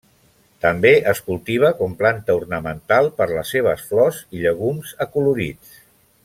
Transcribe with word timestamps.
També 0.65 0.93
es 1.11 1.19
cultiva 1.27 1.69
com 1.81 1.93
planta 1.99 2.37
ornamental 2.39 3.11
per 3.21 3.29
les 3.35 3.53
seves 3.57 3.85
flors 3.91 4.23
i 4.39 4.43
llegums 4.47 4.97
acolorits. 5.07 5.79